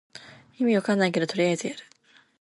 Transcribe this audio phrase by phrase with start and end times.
[0.57, 1.83] 意味わかんないけどとりあえずやる